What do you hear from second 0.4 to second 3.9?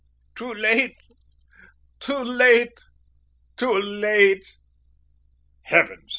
late, too late, too